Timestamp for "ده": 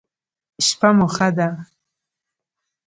1.37-1.47